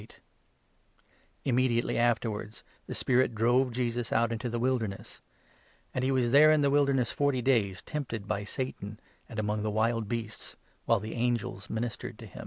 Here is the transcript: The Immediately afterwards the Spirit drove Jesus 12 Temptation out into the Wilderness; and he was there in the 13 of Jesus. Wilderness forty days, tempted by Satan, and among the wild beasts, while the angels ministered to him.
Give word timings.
The 0.01 0.13
Immediately 1.45 1.95
afterwards 1.95 2.63
the 2.87 2.95
Spirit 2.95 3.35
drove 3.35 3.71
Jesus 3.71 4.07
12 4.09 4.09
Temptation 4.09 4.23
out 4.23 4.31
into 4.33 4.49
the 4.49 4.59
Wilderness; 4.59 5.21
and 5.93 6.03
he 6.03 6.09
was 6.09 6.31
there 6.31 6.51
in 6.51 6.61
the 6.61 6.69
13 6.69 6.69
of 6.69 6.73
Jesus. 6.73 6.73
Wilderness 6.73 7.11
forty 7.11 7.41
days, 7.43 7.81
tempted 7.83 8.27
by 8.27 8.43
Satan, 8.43 8.99
and 9.29 9.37
among 9.37 9.61
the 9.61 9.69
wild 9.69 10.09
beasts, 10.09 10.55
while 10.85 10.99
the 10.99 11.13
angels 11.13 11.69
ministered 11.69 12.17
to 12.17 12.25
him. 12.25 12.39